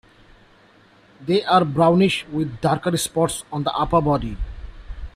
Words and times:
They 1.23 1.43
are 1.45 1.63
brownish 1.63 2.25
with 2.31 2.59
darker 2.59 2.97
spots 2.97 3.43
on 3.53 3.61
the 3.65 3.71
upper 3.73 4.01
body. 4.01 4.35